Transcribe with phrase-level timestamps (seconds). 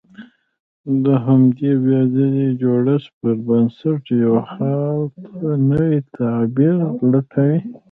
[1.03, 6.75] د همدې بيا ځلې جوړښت پر بنسټ يو حالت ته نوی تعبير
[7.11, 7.59] لټوي.